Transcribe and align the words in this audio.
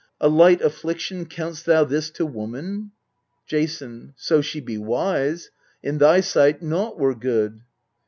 A 0.19 0.27
light 0.29 0.61
affliction 0.61 1.27
count'st 1.27 1.67
thou 1.67 1.83
this 1.85 2.09
to 2.09 2.25
woman? 2.25 2.89
Jason. 3.45 4.15
So 4.17 4.41
she 4.41 4.59
be 4.59 4.79
wise 4.79 5.51
in 5.83 5.99
thy 5.99 6.21
sight 6.21 6.59
naught 6.59 6.97
were 6.97 7.13
good. 7.13 7.61